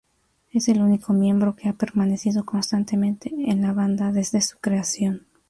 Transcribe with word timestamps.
Es 0.51 0.67
el 0.67 0.81
único 0.81 1.13
miembro 1.13 1.55
que 1.55 1.69
ha 1.69 1.73
permanecido 1.73 2.43
constantemente 2.43 3.31
en 3.37 3.61
la 3.61 3.71
banda 3.71 4.11
desde 4.11 4.41
su 4.41 4.57
creación. 4.57 5.27